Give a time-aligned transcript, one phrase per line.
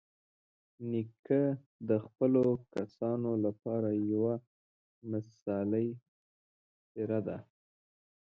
[0.89, 1.41] نیکه
[1.89, 4.35] د خپلو کسانو لپاره یوه
[5.11, 5.87] مثالي
[6.89, 7.37] څېره ده.